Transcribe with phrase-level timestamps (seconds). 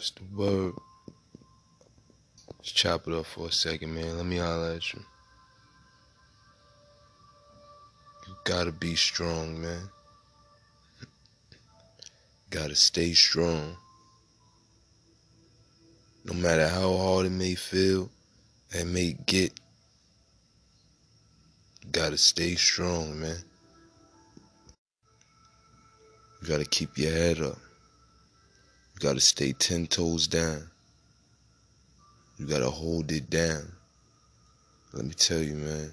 [0.00, 0.72] What's the word?
[2.56, 4.16] Let's chop it up for a second, man.
[4.16, 5.00] Let me holler at you.
[8.26, 9.90] You gotta be strong, man.
[12.48, 13.76] Gotta stay strong.
[16.24, 18.08] No matter how hard it may feel,
[18.70, 19.52] it may get,
[21.92, 23.36] gotta stay strong, man.
[26.40, 27.58] You gotta keep your head up.
[29.00, 30.68] You gotta stay ten toes down.
[32.38, 33.72] You gotta hold it down.
[34.92, 35.90] Let me tell you, man.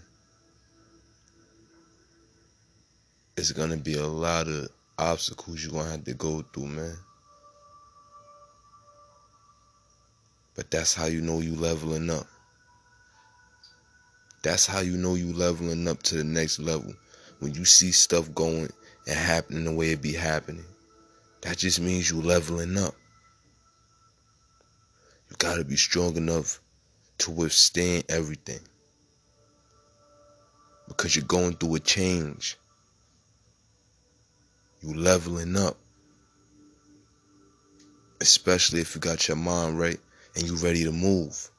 [3.38, 4.68] It's gonna be a lot of
[5.00, 6.98] obstacles you're gonna have to go through, man.
[10.58, 12.28] But that's how you know you leveling up.
[14.44, 16.94] That's how you know you leveling up to the next level.
[17.40, 18.70] When you see stuff going
[19.08, 20.66] and happening the way it be happening.
[21.41, 22.96] That just means you leveling up.
[25.30, 26.59] You gotta be strong enough
[27.20, 28.59] to withstand everything.
[30.88, 32.58] Because you're going through a change.
[34.81, 35.78] You leveling up.
[38.22, 40.00] Especially if you got your mind right
[40.36, 41.50] and you ready to move.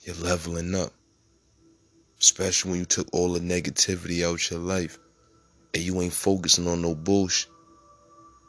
[0.00, 0.92] You're leveling up.
[2.20, 4.98] Especially when you took all the negativity out your life
[5.74, 7.50] and you ain't focusing on no bullshit.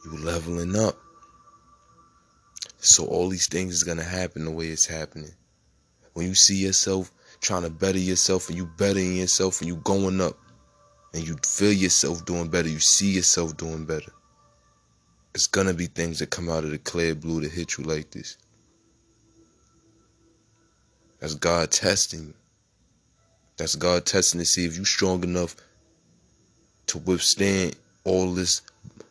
[0.06, 0.95] You leveling up.
[2.78, 5.34] So all these things is gonna happen the way it's happening.
[6.14, 10.22] When you see yourself trying to better yourself and you bettering yourself and you going
[10.22, 10.38] up
[11.14, 14.12] and you feel yourself doing better, you see yourself doing better.
[15.34, 18.12] It's gonna be things that come out of the clear blue to hit you like
[18.12, 18.38] this.
[21.19, 22.34] That's God testing you.
[23.58, 25.56] That's God testing to see if you're strong enough
[26.88, 28.62] to withstand all this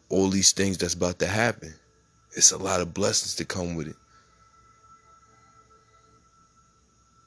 [0.08, 1.74] all these things that's about to happen.
[2.36, 3.96] It's a lot of blessings to come with it.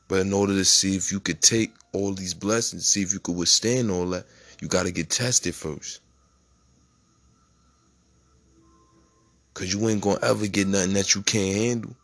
[0.07, 3.19] But in order to see if you could take all these blessings, see if you
[3.19, 4.25] could withstand all that,
[4.61, 6.01] you got to get tested first.
[9.53, 11.95] Because you ain't going to ever get nothing that you can't handle.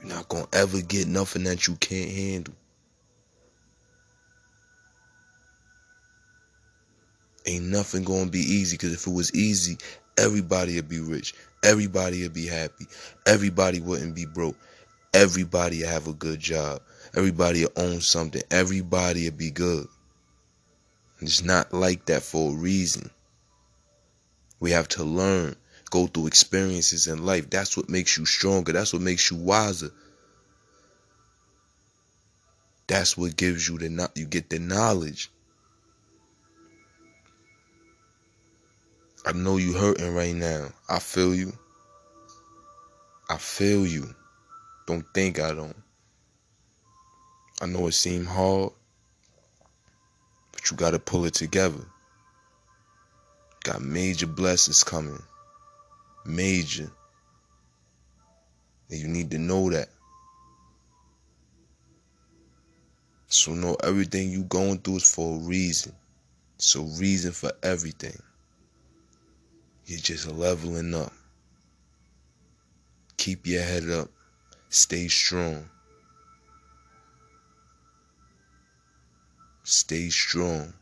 [0.00, 2.54] You're not going to ever get nothing that you can't handle.
[7.46, 9.78] Ain't nothing gonna be easy because if it was easy,
[10.16, 11.34] everybody would be rich.
[11.62, 12.86] Everybody would be happy.
[13.26, 14.56] Everybody wouldn't be broke.
[15.12, 16.80] Everybody would have a good job.
[17.14, 18.42] Everybody would own something.
[18.50, 19.86] Everybody would be good.
[21.20, 23.10] It's not like that for a reason.
[24.60, 25.56] We have to learn,
[25.90, 27.50] go through experiences in life.
[27.50, 28.72] That's what makes you stronger.
[28.72, 29.90] That's what makes you wiser.
[32.86, 35.30] That's what gives you the you get the knowledge.
[39.26, 40.68] I know you hurting right now.
[40.88, 41.52] I feel you.
[43.30, 44.14] I feel you.
[44.86, 45.76] Don't think I don't.
[47.62, 48.72] I know it seemed hard,
[50.52, 51.86] but you gotta pull it together.
[53.62, 55.22] Got major blessings coming.
[56.26, 56.90] Major.
[58.90, 59.88] And you need to know that.
[63.28, 65.94] So know everything you going through is for a reason.
[66.76, 68.20] A reason for everything.
[69.86, 71.12] You're just leveling up.
[73.16, 74.08] Keep your head up.
[74.70, 75.68] Stay strong.
[79.62, 80.72] Stay strong.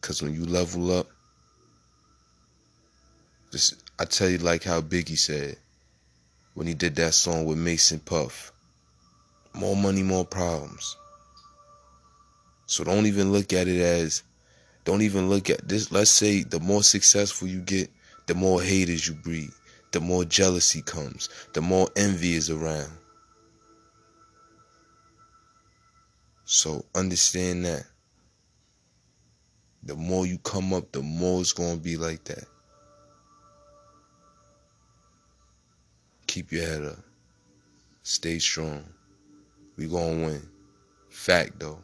[0.00, 1.06] Because when you level up,
[3.52, 5.56] just, I tell you like how Biggie said
[6.54, 8.52] when he did that song with Mase and Puff.
[9.54, 10.96] More money, more problems.
[12.66, 14.22] So don't even look at it as
[14.86, 15.90] don't even look at this.
[15.90, 17.90] Let's say the more successful you get,
[18.26, 19.50] the more haters you breed,
[19.90, 22.92] the more jealousy comes, the more envy is around.
[26.44, 27.84] So understand that.
[29.82, 32.44] The more you come up, the more it's going to be like that.
[36.28, 36.98] Keep your head up.
[38.04, 38.84] Stay strong.
[39.76, 40.48] We going to win.
[41.08, 41.80] Fact though.